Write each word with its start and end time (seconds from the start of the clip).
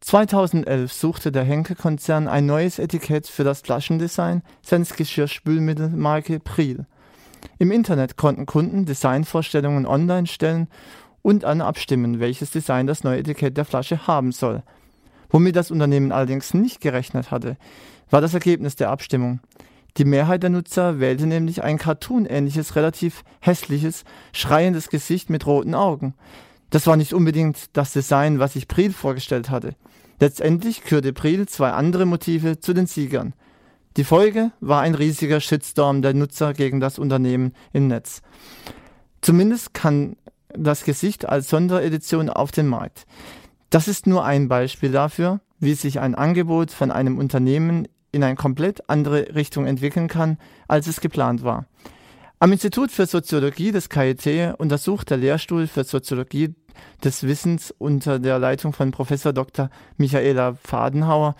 2011 0.00 0.92
suchte 0.92 1.30
der 1.30 1.44
Henkel-Konzern 1.44 2.26
ein 2.26 2.46
neues 2.46 2.78
Etikett 2.78 3.26
für 3.26 3.44
das 3.44 3.60
Flaschendesign 3.60 4.42
seines 4.62 4.94
Geschirrspülmittelmarke 4.94 6.40
Priel. 6.40 6.86
Im 7.58 7.70
Internet 7.70 8.16
konnten 8.16 8.46
Kunden 8.46 8.86
Designvorstellungen 8.86 9.86
online 9.86 10.26
stellen 10.26 10.68
und 11.22 11.44
an 11.44 11.60
abstimmen, 11.60 12.18
welches 12.18 12.50
Design 12.50 12.86
das 12.86 13.04
neue 13.04 13.18
Etikett 13.18 13.56
der 13.56 13.66
Flasche 13.66 14.06
haben 14.06 14.32
soll. 14.32 14.62
Womit 15.28 15.56
das 15.56 15.70
Unternehmen 15.70 16.12
allerdings 16.12 16.54
nicht 16.54 16.80
gerechnet 16.80 17.30
hatte, 17.30 17.56
war 18.08 18.22
das 18.22 18.34
Ergebnis 18.34 18.76
der 18.76 18.90
Abstimmung. 18.90 19.40
Die 19.96 20.04
Mehrheit 20.04 20.42
der 20.42 20.50
Nutzer 20.50 20.98
wählte 20.98 21.26
nämlich 21.26 21.62
ein 21.62 21.78
cartoonähnliches, 21.78 22.74
relativ 22.74 23.22
hässliches, 23.40 24.04
schreiendes 24.32 24.88
Gesicht 24.88 25.30
mit 25.30 25.46
roten 25.46 25.74
Augen. 25.74 26.14
Das 26.70 26.86
war 26.86 26.96
nicht 26.96 27.12
unbedingt 27.12 27.76
das 27.76 27.92
Design, 27.92 28.38
was 28.38 28.54
sich 28.54 28.68
Priel 28.68 28.92
vorgestellt 28.92 29.50
hatte. 29.50 29.74
Letztendlich 30.20 30.82
kürte 30.82 31.12
Priel 31.12 31.46
zwei 31.46 31.70
andere 31.70 32.06
Motive 32.06 32.60
zu 32.60 32.72
den 32.72 32.86
Siegern. 32.86 33.34
Die 33.96 34.04
Folge 34.04 34.52
war 34.60 34.82
ein 34.82 34.94
riesiger 34.94 35.40
Shitstorm 35.40 36.00
der 36.00 36.14
Nutzer 36.14 36.54
gegen 36.54 36.78
das 36.78 36.98
Unternehmen 36.98 37.54
im 37.72 37.88
Netz. 37.88 38.22
Zumindest 39.20 39.74
kann 39.74 40.16
das 40.56 40.84
Gesicht 40.84 41.28
als 41.28 41.48
Sonderedition 41.48 42.30
auf 42.30 42.52
den 42.52 42.68
Markt. 42.68 43.06
Das 43.70 43.88
ist 43.88 44.06
nur 44.06 44.24
ein 44.24 44.48
Beispiel 44.48 44.92
dafür, 44.92 45.40
wie 45.58 45.74
sich 45.74 46.00
ein 46.00 46.14
Angebot 46.14 46.70
von 46.70 46.90
einem 46.90 47.18
Unternehmen 47.18 47.88
in 48.12 48.24
eine 48.24 48.36
komplett 48.36 48.88
andere 48.88 49.34
Richtung 49.34 49.66
entwickeln 49.66 50.08
kann, 50.08 50.38
als 50.68 50.86
es 50.86 51.00
geplant 51.00 51.44
war. 51.44 51.66
Am 52.40 52.52
Institut 52.52 52.90
für 52.90 53.06
Soziologie 53.06 53.70
des 53.70 53.90
KIT 53.90 54.54
untersucht 54.58 55.10
der 55.10 55.18
Lehrstuhl 55.18 55.66
für 55.66 55.84
Soziologie 55.84 56.54
des 57.04 57.24
Wissens 57.24 57.74
unter 57.76 58.18
der 58.18 58.38
Leitung 58.38 58.72
von 58.72 58.90
Professor 58.90 59.32
Dr. 59.32 59.70
Michaela 59.96 60.54
Fadenhauer 60.62 61.34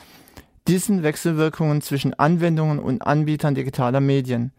diesen 0.68 1.02
Wechselwirkungen 1.02 1.82
zwischen 1.82 2.14
Anwendungen 2.14 2.78
und 2.78 3.02
Anbietern 3.02 3.54
digitaler 3.54 4.00
Medien. 4.00 4.52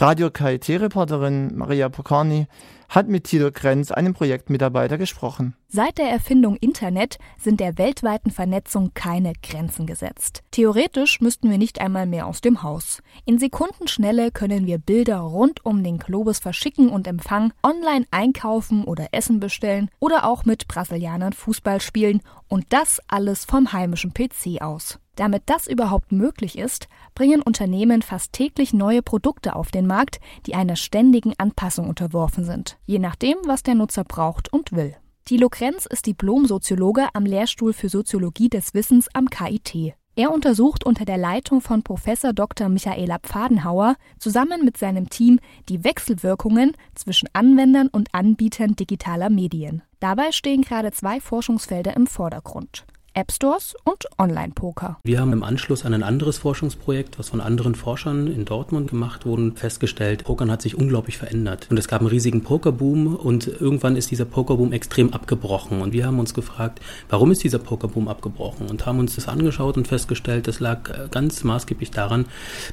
Radio 0.00 0.30
KIT-Reporterin 0.30 1.56
Maria 1.56 1.88
Pokorny 1.88 2.46
hat 2.88 3.08
mit 3.08 3.24
Tilo 3.24 3.50
Grenz, 3.52 3.90
einem 3.90 4.14
Projektmitarbeiter, 4.14 4.96
gesprochen. 4.96 5.56
Seit 5.66 5.98
der 5.98 6.08
Erfindung 6.08 6.54
Internet 6.54 7.18
sind 7.36 7.58
der 7.58 7.78
weltweiten 7.78 8.30
Vernetzung 8.30 8.92
keine 8.94 9.32
Grenzen 9.42 9.88
gesetzt. 9.88 10.44
Theoretisch 10.52 11.20
müssten 11.20 11.50
wir 11.50 11.58
nicht 11.58 11.80
einmal 11.80 12.06
mehr 12.06 12.28
aus 12.28 12.40
dem 12.40 12.62
Haus. 12.62 13.02
In 13.24 13.40
Sekundenschnelle 13.40 14.30
können 14.30 14.66
wir 14.66 14.78
Bilder 14.78 15.18
rund 15.18 15.66
um 15.66 15.82
den 15.82 15.98
Globus 15.98 16.38
verschicken 16.38 16.90
und 16.90 17.08
empfangen, 17.08 17.52
online 17.64 18.06
einkaufen 18.12 18.84
oder 18.84 19.08
Essen 19.10 19.40
bestellen 19.40 19.90
oder 19.98 20.24
auch 20.28 20.44
mit 20.44 20.68
Brasilianern 20.68 21.32
Fußball 21.32 21.80
spielen 21.80 22.20
und 22.46 22.66
das 22.68 23.00
alles 23.08 23.44
vom 23.44 23.72
heimischen 23.72 24.14
PC 24.14 24.62
aus. 24.62 25.00
Damit 25.18 25.42
das 25.46 25.66
überhaupt 25.66 26.12
möglich 26.12 26.56
ist, 26.56 26.86
bringen 27.16 27.42
Unternehmen 27.42 28.02
fast 28.02 28.32
täglich 28.32 28.72
neue 28.72 29.02
Produkte 29.02 29.56
auf 29.56 29.72
den 29.72 29.84
Markt, 29.84 30.20
die 30.46 30.54
einer 30.54 30.76
ständigen 30.76 31.32
Anpassung 31.38 31.88
unterworfen 31.88 32.44
sind, 32.44 32.78
je 32.86 33.00
nachdem, 33.00 33.36
was 33.44 33.64
der 33.64 33.74
Nutzer 33.74 34.04
braucht 34.04 34.52
und 34.52 34.70
will. 34.70 34.94
Thilo 35.24 35.48
Krenz 35.48 35.86
ist 35.86 36.06
Diplom-Soziologe 36.06 37.08
am 37.14 37.26
Lehrstuhl 37.26 37.72
für 37.72 37.88
Soziologie 37.88 38.48
des 38.48 38.74
Wissens 38.74 39.08
am 39.12 39.28
KIT. 39.28 39.92
Er 40.14 40.30
untersucht 40.30 40.86
unter 40.86 41.04
der 41.04 41.18
Leitung 41.18 41.62
von 41.62 41.82
Professor 41.82 42.32
Dr. 42.32 42.68
Michaela 42.68 43.18
Pfadenhauer 43.18 43.96
zusammen 44.20 44.64
mit 44.64 44.76
seinem 44.76 45.10
Team 45.10 45.40
die 45.68 45.82
Wechselwirkungen 45.82 46.76
zwischen 46.94 47.28
Anwendern 47.32 47.88
und 47.88 48.14
Anbietern 48.14 48.76
digitaler 48.76 49.30
Medien. 49.30 49.82
Dabei 49.98 50.30
stehen 50.30 50.62
gerade 50.62 50.92
zwei 50.92 51.20
Forschungsfelder 51.20 51.96
im 51.96 52.06
Vordergrund. 52.06 52.86
App 53.14 53.32
Stores 53.32 53.74
und 53.84 54.06
Online-Poker. 54.18 54.98
Wir 55.02 55.20
haben 55.20 55.32
im 55.32 55.42
Anschluss 55.42 55.84
an 55.84 55.94
ein 55.94 56.02
anderes 56.02 56.38
Forschungsprojekt, 56.38 57.18
was 57.18 57.30
von 57.30 57.40
anderen 57.40 57.74
Forschern 57.74 58.28
in 58.28 58.44
Dortmund 58.44 58.90
gemacht 58.90 59.26
wurde, 59.26 59.52
festgestellt, 59.56 60.24
Pokern 60.24 60.50
hat 60.50 60.62
sich 60.62 60.76
unglaublich 60.76 61.18
verändert. 61.18 61.66
Und 61.70 61.78
es 61.78 61.88
gab 61.88 62.00
einen 62.00 62.10
riesigen 62.10 62.42
Pokerboom 62.42 63.16
und 63.16 63.46
irgendwann 63.46 63.96
ist 63.96 64.10
dieser 64.10 64.24
Pokerboom 64.24 64.72
extrem 64.72 65.12
abgebrochen. 65.12 65.80
Und 65.80 65.92
wir 65.92 66.06
haben 66.06 66.18
uns 66.18 66.34
gefragt, 66.34 66.80
warum 67.08 67.30
ist 67.30 67.42
dieser 67.42 67.58
Pokerboom 67.58 68.08
abgebrochen? 68.08 68.68
Und 68.68 68.86
haben 68.86 68.98
uns 68.98 69.14
das 69.14 69.26
angeschaut 69.26 69.76
und 69.76 69.88
festgestellt, 69.88 70.46
das 70.46 70.60
lag 70.60 70.90
äh, 70.90 71.08
ganz 71.10 71.44
maßgeblich 71.44 71.90
daran, 71.90 72.26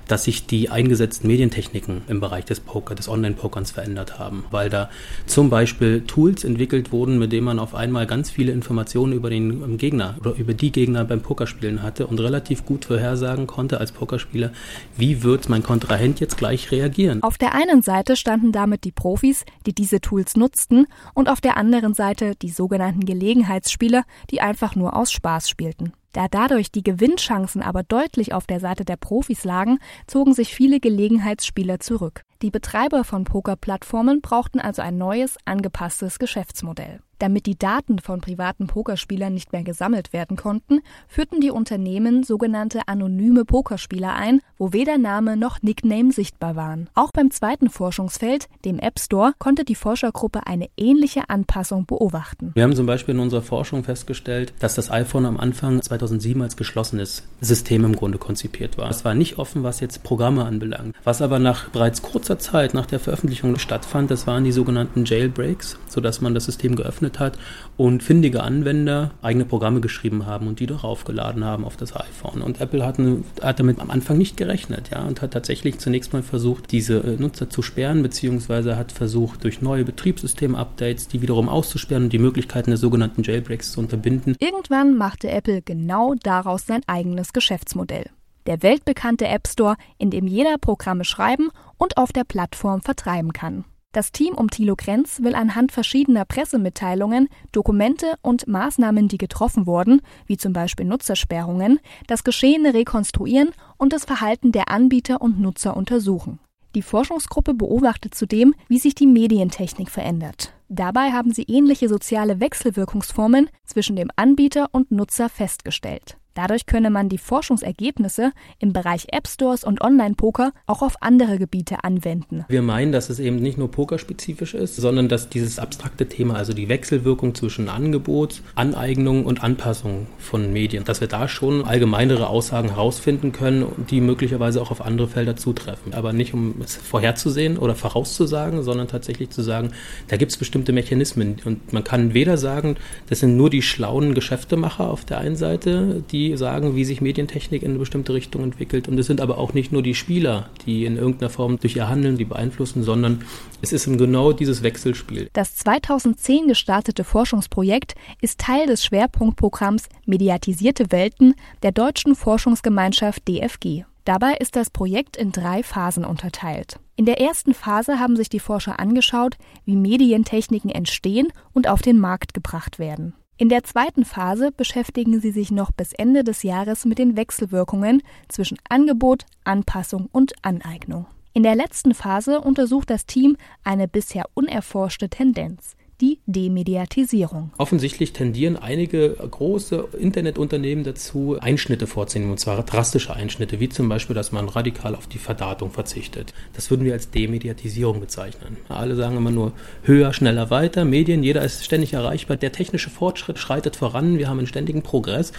dass 0.07 0.25
sich 0.25 0.45
die 0.45 0.69
eingesetzten 0.69 1.27
Medientechniken 1.27 2.01
im 2.07 2.19
Bereich 2.19 2.45
des 2.45 2.59
Poker, 2.59 2.93
des 2.95 3.09
Online-Pokerns 3.09 3.71
verändert 3.71 4.19
haben. 4.19 4.45
Weil 4.51 4.69
da 4.69 4.89
zum 5.25 5.49
Beispiel 5.49 6.01
Tools 6.01 6.43
entwickelt 6.43 6.91
wurden, 6.91 7.17
mit 7.17 7.31
denen 7.31 7.45
man 7.45 7.59
auf 7.59 7.73
einmal 7.73 8.05
ganz 8.05 8.29
viele 8.29 8.51
Informationen 8.51 9.13
über 9.13 9.29
den 9.29 9.63
ähm, 9.63 9.77
Gegner 9.77 10.15
über 10.33 10.53
die 10.53 10.71
Gegner 10.71 11.05
beim 11.05 11.21
Pokerspielen 11.21 11.83
hatte 11.83 12.07
und 12.07 12.19
relativ 12.19 12.65
gut 12.65 12.85
vorhersagen 12.85 13.47
konnte 13.47 13.79
als 13.79 13.91
Pokerspieler, 13.91 14.51
wie 14.97 15.23
wird 15.23 15.49
mein 15.49 15.63
Kontrahent 15.63 16.19
jetzt 16.19 16.37
gleich 16.37 16.71
reagieren. 16.71 17.21
Auf 17.23 17.37
der 17.37 17.53
einen 17.53 17.81
Seite 17.81 18.15
standen 18.15 18.51
damit 18.51 18.83
die 18.83 18.91
Profis, 18.91 19.45
die 19.65 19.73
diese 19.73 20.01
Tools 20.01 20.35
nutzten, 20.35 20.87
und 21.13 21.29
auf 21.29 21.41
der 21.41 21.57
anderen 21.57 21.93
Seite 21.93 22.33
die 22.41 22.49
sogenannten 22.49 23.05
Gelegenheitsspieler, 23.05 24.03
die 24.31 24.41
einfach 24.41 24.75
nur 24.75 24.95
aus 24.95 25.11
Spaß 25.11 25.49
spielten. 25.49 25.93
Da 26.15 26.29
dadurch 26.29 26.71
die 26.71 26.81
Gewinnchancen 26.81 27.61
aber 27.61 27.83
deutlich 27.83 28.33
auf 28.33 28.47
der 28.47 28.61
Seite 28.61 28.85
der 28.85 28.95
Profis 28.95 29.43
lagen, 29.43 29.79
zogen 30.07 30.33
sich 30.33 30.55
viele 30.55 30.79
Gelegenheitsspieler 30.79 31.81
zurück. 31.81 32.21
Die 32.41 32.51
Betreiber 32.51 33.03
von 33.03 33.25
Pokerplattformen 33.25 34.21
brauchten 34.21 34.61
also 34.61 34.81
ein 34.81 34.97
neues, 34.97 35.35
angepasstes 35.43 36.17
Geschäftsmodell. 36.17 37.01
Damit 37.17 37.45
die 37.45 37.57
Daten 37.57 37.99
von 37.99 38.19
privaten 38.19 38.67
Pokerspielern 38.67 39.33
nicht 39.33 39.53
mehr 39.53 39.63
gesammelt 39.63 40.11
werden 40.11 40.35
konnten, 40.35 40.81
führten 41.07 41.39
die 41.39 41.49
Unternehmen 41.49 42.23
sogenannte 42.23 42.81
anonyme 42.87 43.45
Pokerspieler 43.45 44.13
ein, 44.13 44.41
wo 44.57 44.73
weder 44.73 44.97
Name 44.97 45.37
noch 45.37 45.61
Nickname 45.61 46.11
sichtbar 46.11 46.57
waren. 46.57 46.89
Auch 46.93 47.11
beim 47.13 47.31
zweiten 47.31 47.69
Forschungsfeld, 47.69 48.47
dem 48.65 48.79
App 48.79 48.99
Store, 48.99 49.31
konnte 49.39 49.63
die 49.63 49.75
Forschergruppe 49.75 50.45
eine 50.45 50.67
ähnliche 50.75 51.29
Anpassung 51.29 51.85
beobachten. 51.85 52.51
Wir 52.53 52.63
haben 52.63 52.75
zum 52.75 52.85
Beispiel 52.85 53.15
in 53.15 53.21
unserer 53.21 53.41
Forschung 53.41 53.85
festgestellt, 53.85 54.53
dass 54.59 54.75
das 54.75 54.91
iPhone 54.91 55.25
am 55.25 55.39
Anfang 55.39 55.81
2007 56.05 56.41
als 56.41 56.57
geschlossenes 56.57 57.23
System 57.41 57.85
im 57.85 57.95
Grunde 57.95 58.17
konzipiert 58.17 58.77
war. 58.77 58.89
Es 58.89 59.05
war 59.05 59.13
nicht 59.13 59.37
offen, 59.37 59.63
was 59.63 59.79
jetzt 59.79 60.03
Programme 60.03 60.45
anbelangt. 60.45 60.95
Was 61.03 61.21
aber 61.21 61.39
nach 61.39 61.69
bereits 61.69 62.01
kurzer 62.01 62.39
Zeit 62.39 62.73
nach 62.73 62.85
der 62.85 62.99
Veröffentlichung 62.99 63.57
stattfand, 63.57 64.11
das 64.11 64.27
waren 64.27 64.43
die 64.43 64.51
sogenannten 64.51 65.05
Jailbreaks, 65.05 65.77
sodass 65.87 66.21
man 66.21 66.33
das 66.33 66.45
System 66.45 66.75
geöffnet 66.75 67.19
hat 67.19 67.37
und 67.77 68.03
findige 68.03 68.43
Anwender 68.43 69.11
eigene 69.21 69.45
Programme 69.45 69.81
geschrieben 69.81 70.25
haben 70.25 70.47
und 70.47 70.59
die 70.59 70.67
darauf 70.67 71.03
geladen 71.03 71.43
haben 71.43 71.65
auf 71.65 71.77
das 71.77 71.95
iPhone. 71.95 72.41
Und 72.41 72.61
Apple 72.61 72.85
hat, 72.85 72.97
hat 73.41 73.59
damit 73.59 73.79
am 73.79 73.89
Anfang 73.89 74.17
nicht 74.17 74.37
gerechnet, 74.37 74.89
ja, 74.91 75.03
und 75.03 75.21
hat 75.21 75.31
tatsächlich 75.31 75.79
zunächst 75.79 76.13
mal 76.13 76.23
versucht, 76.23 76.71
diese 76.71 76.97
äh, 76.99 77.17
Nutzer 77.17 77.49
zu 77.49 77.61
sperren, 77.61 78.01
beziehungsweise 78.01 78.77
hat 78.77 78.91
versucht, 78.91 79.43
durch 79.43 79.61
neue 79.61 79.83
Betriebssystem-Updates 79.83 81.07
die 81.07 81.21
wiederum 81.21 81.49
auszusperren 81.49 82.05
und 82.05 82.13
die 82.13 82.19
Möglichkeiten 82.19 82.71
der 82.71 82.77
sogenannten 82.77 83.23
Jailbreaks 83.23 83.71
zu 83.71 83.79
unterbinden. 83.79 84.35
Irgendwann 84.39 84.97
machte 84.97 85.29
Apple 85.29 85.61
genau 85.61 85.94
daraus 86.21 86.65
sein 86.65 86.81
eigenes 86.87 87.33
Geschäftsmodell. 87.33 88.09
Der 88.45 88.61
weltbekannte 88.61 89.27
App 89.27 89.47
Store, 89.47 89.75
in 89.97 90.11
dem 90.11 90.27
jeder 90.27 90.57
Programme 90.57 91.03
schreiben 91.03 91.49
und 91.77 91.97
auf 91.97 92.11
der 92.11 92.23
Plattform 92.23 92.81
vertreiben 92.81 93.33
kann. 93.33 93.65
Das 93.95 94.11
Team 94.11 94.35
um 94.35 94.49
Thilo 94.49 94.75
Krenz 94.75 95.21
will 95.23 95.35
anhand 95.35 95.71
verschiedener 95.71 96.25
Pressemitteilungen, 96.25 97.29
Dokumente 97.53 98.15
und 98.21 98.45
Maßnahmen, 98.45 99.07
die 99.07 99.17
getroffen 99.17 99.65
wurden, 99.65 100.01
wie 100.27 100.35
zum 100.35 100.51
Beispiel 100.51 100.85
Nutzersperrungen, 100.85 101.79
das 102.05 102.25
Geschehene 102.25 102.73
rekonstruieren 102.73 103.51
und 103.77 103.93
das 103.93 104.03
Verhalten 104.03 104.51
der 104.51 104.69
Anbieter 104.69 105.21
und 105.21 105.39
Nutzer 105.39 105.77
untersuchen. 105.77 106.39
Die 106.75 106.81
Forschungsgruppe 106.81 107.53
beobachtet 107.53 108.15
zudem, 108.15 108.53
wie 108.67 108.79
sich 108.79 108.95
die 108.95 109.07
Medientechnik 109.07 109.89
verändert. 109.89 110.54
Dabei 110.67 111.11
haben 111.11 111.31
sie 111.31 111.43
ähnliche 111.43 111.89
soziale 111.89 112.39
Wechselwirkungsformen 112.39 113.49
zwischen 113.65 113.95
dem 113.95 114.09
Anbieter 114.15 114.69
und 114.71 114.91
Nutzer 114.91 115.29
festgestellt. 115.29 116.17
Dadurch 116.35 116.65
könne 116.65 116.89
man 116.89 117.07
die 117.07 117.17
Forschungsergebnisse 117.17 118.33
im 118.59 118.73
Bereich 118.73 119.07
App 119.13 119.25
Stores 119.25 119.63
und 119.63 119.79
Online-Poker 119.79 120.51
auch 120.67 120.81
auf 120.81 121.01
andere 121.01 121.39
Gebiete 121.39 121.85
anwenden. 121.85 122.43
Wir 122.49 122.61
meinen, 122.61 122.91
dass 122.91 123.09
es 123.09 123.19
eben 123.19 123.37
nicht 123.37 123.57
nur 123.57 123.71
pokerspezifisch 123.71 124.53
ist, 124.53 124.75
sondern 124.75 125.07
dass 125.07 125.29
dieses 125.29 125.59
abstrakte 125.59 126.09
Thema, 126.09 126.35
also 126.35 126.51
die 126.51 126.67
Wechselwirkung 126.67 127.35
zwischen 127.35 127.69
Angebot, 127.69 128.41
Aneignung 128.53 129.25
und 129.25 129.43
Anpassung 129.45 130.07
von 130.19 130.51
Medien, 130.51 130.83
dass 130.83 130.99
wir 130.99 131.07
da 131.07 131.29
schon 131.29 131.63
allgemeinere 131.63 132.27
Aussagen 132.27 132.67
herausfinden 132.67 133.31
können, 133.31 133.65
die 133.89 134.01
möglicherweise 134.01 134.61
auch 134.61 134.71
auf 134.71 134.81
andere 134.81 135.07
Felder 135.07 135.37
zutreffen. 135.37 135.93
Aber 135.93 136.11
nicht 136.11 136.33
um 136.33 136.55
es 136.61 136.75
vorherzusehen 136.75 137.57
oder 137.57 137.75
vorauszusagen, 137.75 138.61
sondern 138.61 138.89
tatsächlich 138.89 139.29
zu 139.29 139.41
sagen, 139.41 139.71
da 140.09 140.17
gibt 140.17 140.33
es 140.33 140.37
bestimmte 140.37 140.73
Mechanismen. 140.73 141.37
Und 141.45 141.71
man 141.71 141.85
kann 141.85 142.13
weder 142.13 142.37
sagen, 142.37 142.75
das 143.07 143.21
sind 143.21 143.37
nur 143.37 143.49
die 143.49 143.61
schlauen 143.61 144.13
Geschäftemacher 144.13 144.89
auf 144.89 145.05
der 145.05 145.19
einen 145.19 145.37
Seite, 145.37 146.03
die 146.11 146.24
sagen, 146.35 146.75
wie 146.75 146.83
sich 146.83 147.01
Medientechnik 147.01 147.63
in 147.63 147.71
eine 147.71 147.79
bestimmte 147.79 148.13
Richtung 148.13 148.43
entwickelt. 148.43 148.87
Und 148.87 148.97
es 148.97 149.07
sind 149.07 149.21
aber 149.21 149.37
auch 149.37 149.53
nicht 149.53 149.71
nur 149.71 149.83
die 149.83 149.95
Spieler, 149.95 150.49
die 150.65 150.85
in 150.85 150.97
irgendeiner 150.97 151.29
Form 151.29 151.59
durch 151.59 151.75
ihr 151.75 151.87
Handeln 151.87 152.17
die 152.17 152.25
beeinflussen, 152.25 152.83
sondern 152.83 153.23
es 153.61 153.71
ist 153.71 153.85
genau 153.85 154.31
dieses 154.31 154.63
Wechselspiel. 154.63 155.29
Das 155.33 155.55
2010 155.55 156.47
gestartete 156.47 157.03
Forschungsprojekt 157.03 157.95
ist 158.21 158.39
Teil 158.39 158.67
des 158.67 158.83
Schwerpunktprogramms 158.83 159.87
Mediatisierte 160.05 160.91
Welten 160.91 161.35
der 161.63 161.71
Deutschen 161.71 162.15
Forschungsgemeinschaft 162.15 163.27
DFG. 163.27 163.83
Dabei 164.05 164.35
ist 164.35 164.55
das 164.55 164.69
Projekt 164.69 165.17
in 165.17 165.31
drei 165.31 165.63
Phasen 165.63 166.05
unterteilt. 166.05 166.79
In 166.95 167.05
der 167.05 167.19
ersten 167.19 167.55
Phase 167.55 167.99
haben 167.99 168.15
sich 168.15 168.29
die 168.29 168.39
Forscher 168.39 168.79
angeschaut, 168.79 169.37
wie 169.65 169.75
Medientechniken 169.75 170.69
entstehen 170.69 171.27
und 171.53 171.67
auf 171.67 171.81
den 171.81 171.99
Markt 171.99 172.33
gebracht 172.35 172.77
werden. 172.77 173.15
In 173.37 173.49
der 173.49 173.65
zweiten 173.65 174.05
Phase 174.05 174.53
beschäftigen 174.53 175.19
sie 175.19 175.31
sich 175.31 175.51
noch 175.51 175.71
bis 175.71 175.91
Ende 175.91 176.23
des 176.23 176.43
Jahres 176.43 176.85
mit 176.85 176.99
den 176.99 177.17
Wechselwirkungen 177.17 178.01
zwischen 178.29 178.57
Angebot, 178.69 179.25
Anpassung 179.43 180.07
und 180.13 180.33
Aneignung. 180.41 181.05
In 181.33 181.43
der 181.43 181.55
letzten 181.55 181.93
Phase 181.93 182.39
untersucht 182.39 182.89
das 182.89 183.05
Team 183.05 183.35
eine 183.65 183.89
bisher 183.89 184.23
unerforschte 184.35 185.09
Tendenz 185.09 185.75
die 186.01 186.19
Demediatisierung. 186.25 187.51
Offensichtlich 187.57 188.11
tendieren 188.13 188.57
einige 188.57 189.09
große 189.11 189.87
Internetunternehmen 189.97 190.83
dazu, 190.83 191.37
Einschnitte 191.39 191.87
vorzunehmen, 191.87 192.31
und 192.31 192.39
zwar 192.39 192.61
drastische 192.63 193.15
Einschnitte, 193.15 193.59
wie 193.59 193.69
zum 193.69 193.87
Beispiel, 193.87 194.15
dass 194.15 194.31
man 194.31 194.49
radikal 194.49 194.95
auf 194.95 195.07
die 195.07 195.17
Verdatung 195.17 195.71
verzichtet. 195.71 196.33
Das 196.53 196.69
würden 196.69 196.85
wir 196.85 196.93
als 196.93 197.11
Demediatisierung 197.11 197.99
bezeichnen. 197.99 198.57
Alle 198.67 198.95
sagen 198.95 199.17
immer 199.17 199.31
nur 199.31 199.53
höher, 199.83 200.11
schneller, 200.13 200.49
weiter. 200.49 200.85
Medien, 200.85 201.23
jeder 201.23 201.43
ist 201.43 201.63
ständig 201.63 201.93
erreichbar. 201.93 202.37
Der 202.37 202.51
technische 202.51 202.89
Fortschritt 202.89 203.39
schreitet 203.39 203.75
voran. 203.75 204.17
Wir 204.17 204.27
haben 204.27 204.39
einen 204.39 204.47
ständigen 204.47 204.81
Progress. 204.81 205.31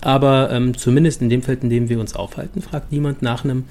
Aber 0.00 0.50
ähm, 0.50 0.76
zumindest 0.76 1.22
in 1.22 1.28
dem 1.28 1.42
Feld, 1.42 1.62
in 1.62 1.70
dem 1.70 1.88
wir 1.88 2.00
uns 2.00 2.14
aufhalten, 2.14 2.62
fragt 2.62 2.92
niemand 2.92 3.20
nach 3.20 3.44
einem 3.44 3.64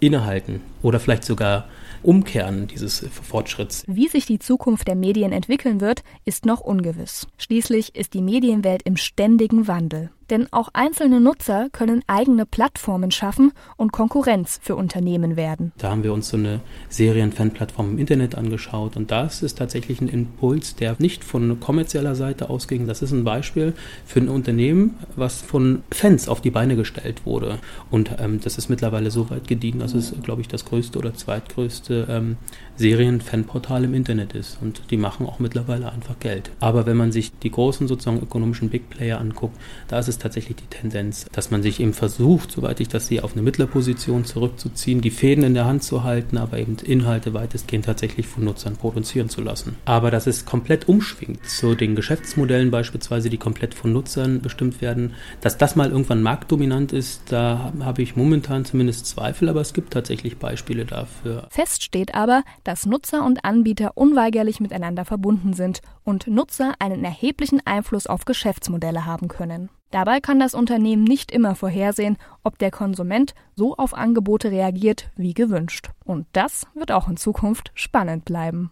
Innehalten 0.00 0.60
oder 0.82 1.00
vielleicht 1.00 1.24
sogar 1.24 1.68
Umkehren 2.02 2.66
dieses 2.66 3.06
Fortschritts. 3.10 3.84
Wie 3.86 4.08
sich 4.08 4.26
die 4.26 4.38
Zukunft 4.38 4.86
der 4.86 4.94
Medien 4.94 5.32
entwickeln 5.32 5.80
wird, 5.80 6.02
ist 6.24 6.46
noch 6.46 6.60
ungewiss. 6.60 7.26
Schließlich 7.38 7.96
ist 7.96 8.14
die 8.14 8.22
Medienwelt 8.22 8.82
im 8.82 8.96
ständigen 8.96 9.66
Wandel. 9.66 10.10
Denn 10.30 10.48
auch 10.52 10.68
einzelne 10.72 11.20
Nutzer 11.20 11.68
können 11.70 12.02
eigene 12.06 12.46
Plattformen 12.46 13.10
schaffen 13.10 13.52
und 13.76 13.92
Konkurrenz 13.92 14.58
für 14.62 14.76
Unternehmen 14.76 15.36
werden. 15.36 15.72
Da 15.78 15.90
haben 15.90 16.02
wir 16.02 16.12
uns 16.12 16.28
so 16.28 16.36
eine 16.36 16.60
Serien-Fan-Plattform 16.88 17.90
im 17.90 17.98
Internet 17.98 18.34
angeschaut 18.34 18.96
und 18.96 19.10
das 19.10 19.42
ist 19.42 19.58
tatsächlich 19.58 20.00
ein 20.00 20.08
Impuls, 20.08 20.74
der 20.74 20.96
nicht 20.98 21.24
von 21.24 21.60
kommerzieller 21.60 22.14
Seite 22.14 22.50
ausging. 22.50 22.86
Das 22.86 23.02
ist 23.02 23.12
ein 23.12 23.24
Beispiel 23.24 23.74
für 24.04 24.20
ein 24.20 24.28
Unternehmen, 24.28 24.96
was 25.14 25.42
von 25.42 25.82
Fans 25.92 26.28
auf 26.28 26.40
die 26.40 26.50
Beine 26.50 26.76
gestellt 26.76 27.24
wurde. 27.24 27.58
Und 27.90 28.10
ähm, 28.18 28.40
das 28.42 28.58
ist 28.58 28.68
mittlerweile 28.68 29.10
so 29.10 29.30
weit 29.30 29.46
gediegen, 29.46 29.78
dass 29.80 29.94
es, 29.94 30.14
glaube 30.22 30.40
ich, 30.40 30.48
das 30.48 30.64
größte 30.64 30.98
oder 30.98 31.14
zweitgrößte 31.14 32.06
ähm, 32.08 32.36
Serien-Fan-Portal 32.76 33.84
im 33.84 33.94
Internet 33.94 34.34
ist. 34.34 34.58
Und 34.60 34.82
die 34.90 34.96
machen 34.96 35.26
auch 35.26 35.38
mittlerweile 35.38 35.90
einfach 35.92 36.18
Geld. 36.18 36.50
Aber 36.60 36.86
wenn 36.86 36.96
man 36.96 37.12
sich 37.12 37.32
die 37.38 37.50
großen 37.50 37.88
sozusagen 37.88 38.20
ökonomischen 38.20 38.70
Big 38.70 38.90
Player 38.90 39.20
anguckt, 39.20 39.56
da 39.88 39.98
ist 39.98 40.08
es 40.08 40.15
tatsächlich 40.18 40.56
die 40.56 40.66
Tendenz, 40.66 41.26
dass 41.32 41.50
man 41.50 41.62
sich 41.62 41.80
eben 41.80 41.92
versucht, 41.92 42.50
soweit 42.50 42.80
ich 42.80 42.88
das 42.88 43.06
sehe, 43.06 43.24
auf 43.24 43.32
eine 43.32 43.42
Mittlerposition 43.42 44.24
zurückzuziehen, 44.24 45.00
die 45.00 45.10
Fäden 45.10 45.44
in 45.44 45.54
der 45.54 45.66
Hand 45.66 45.82
zu 45.82 46.04
halten, 46.04 46.38
aber 46.38 46.58
eben 46.58 46.76
Inhalte 46.84 47.34
weitestgehend 47.34 47.86
tatsächlich 47.86 48.26
von 48.26 48.44
Nutzern 48.44 48.76
produzieren 48.76 49.28
zu 49.28 49.40
lassen. 49.40 49.76
Aber 49.84 50.10
dass 50.10 50.26
es 50.26 50.44
komplett 50.44 50.88
umschwingt 50.88 51.46
zu 51.48 51.74
den 51.74 51.94
Geschäftsmodellen 51.94 52.70
beispielsweise, 52.70 53.30
die 53.30 53.38
komplett 53.38 53.74
von 53.74 53.92
Nutzern 53.92 54.40
bestimmt 54.40 54.80
werden, 54.80 55.14
dass 55.40 55.58
das 55.58 55.76
mal 55.76 55.90
irgendwann 55.90 56.22
marktdominant 56.22 56.92
ist, 56.92 57.32
da 57.32 57.72
habe 57.80 58.02
ich 58.02 58.16
momentan 58.16 58.64
zumindest 58.64 59.06
Zweifel, 59.06 59.48
aber 59.48 59.60
es 59.60 59.72
gibt 59.72 59.92
tatsächlich 59.92 60.38
Beispiele 60.38 60.84
dafür. 60.84 61.48
Fest 61.50 61.82
steht 61.82 62.14
aber, 62.14 62.42
dass 62.64 62.86
Nutzer 62.86 63.24
und 63.24 63.44
Anbieter 63.44 63.92
unweigerlich 63.94 64.60
miteinander 64.60 65.04
verbunden 65.04 65.52
sind 65.52 65.80
und 66.04 66.26
Nutzer 66.26 66.74
einen 66.78 67.04
erheblichen 67.04 67.60
Einfluss 67.64 68.06
auf 68.06 68.24
Geschäftsmodelle 68.24 69.06
haben 69.06 69.28
können. 69.28 69.70
Dabei 69.96 70.20
kann 70.20 70.38
das 70.38 70.52
Unternehmen 70.52 71.04
nicht 71.04 71.32
immer 71.32 71.54
vorhersehen, 71.54 72.18
ob 72.42 72.58
der 72.58 72.70
Konsument 72.70 73.34
so 73.54 73.76
auf 73.76 73.94
Angebote 73.94 74.50
reagiert 74.50 75.08
wie 75.16 75.32
gewünscht. 75.32 75.88
Und 76.04 76.26
das 76.34 76.66
wird 76.74 76.92
auch 76.92 77.08
in 77.08 77.16
Zukunft 77.16 77.72
spannend 77.72 78.26
bleiben. 78.26 78.70